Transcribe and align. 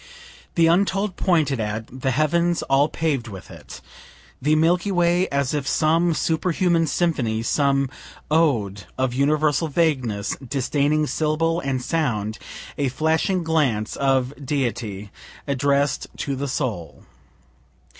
The 0.55 0.65
untold 0.65 1.15
pointed 1.15 1.59
at 1.59 2.01
the 2.01 2.09
heavens 2.09 2.63
all 2.63 2.89
paved 2.89 3.27
with 3.27 3.51
it. 3.51 3.81
The 4.41 4.55
Milky 4.55 4.91
Way, 4.91 5.27
as 5.29 5.53
if 5.53 5.67
some 5.67 6.15
superhuman 6.15 6.87
symphony, 6.87 7.43
some 7.43 7.87
ode 8.31 8.85
of 8.97 9.13
universal 9.13 9.67
vagueness, 9.67 10.35
disdaining 10.37 11.05
syllable 11.05 11.59
and 11.59 11.83
sound 11.83 12.39
a 12.79 12.89
flashing 12.89 13.43
glance 13.43 13.95
of 13.95 14.33
Deity, 14.43 15.11
address'd 15.47 16.07
to 16.17 16.35
the 16.35 16.47
soul. 16.47 17.05